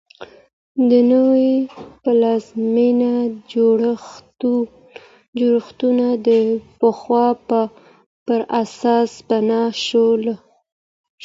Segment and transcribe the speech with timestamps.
[0.89, 1.53] د نوې
[2.03, 3.13] پلازمېنې
[5.37, 6.29] جوړښتونه د
[6.79, 7.27] پخوا
[8.25, 10.23] پر اساس بنا شول.